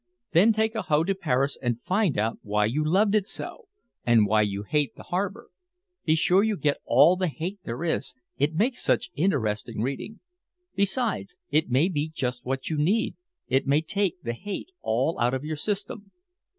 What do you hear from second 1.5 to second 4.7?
and find out why you loved it so, and why you